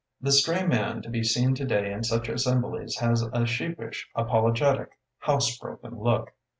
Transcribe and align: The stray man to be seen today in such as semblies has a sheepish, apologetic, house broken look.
The 0.19 0.31
stray 0.31 0.65
man 0.65 1.03
to 1.03 1.11
be 1.11 1.21
seen 1.23 1.53
today 1.53 1.93
in 1.93 2.03
such 2.03 2.27
as 2.27 2.45
semblies 2.47 2.97
has 2.99 3.21
a 3.21 3.45
sheepish, 3.45 4.09
apologetic, 4.15 4.97
house 5.19 5.55
broken 5.59 5.95
look. 5.95 6.33